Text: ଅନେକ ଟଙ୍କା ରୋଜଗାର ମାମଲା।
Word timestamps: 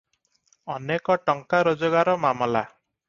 ଅନେକ 0.75 1.17
ଟଙ୍କା 1.27 1.59
ରୋଜଗାର 1.69 2.17
ମାମଲା। 2.25 2.65